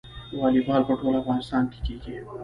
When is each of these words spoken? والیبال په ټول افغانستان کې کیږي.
والیبال 0.39 0.81
په 0.87 0.93
ټول 0.99 1.13
افغانستان 1.21 1.63
کې 1.71 1.79
کیږي. 1.85 2.15